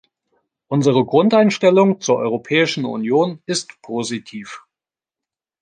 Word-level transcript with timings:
Unsere 0.67 1.05
Grundeinstellung 1.05 1.99
zur 2.01 2.17
Europäischen 2.17 2.85
Union 2.85 3.39
ist 3.45 3.79
positiv. 3.83 4.63